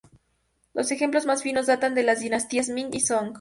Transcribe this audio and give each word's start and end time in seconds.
Los 0.73 0.91
ejemplos 0.91 1.27
más 1.27 1.43
finos 1.43 1.67
datan 1.67 1.93
de 1.93 2.01
las 2.01 2.21
dinastías 2.21 2.69
Ming 2.69 2.89
y 2.91 3.01
Song. 3.01 3.29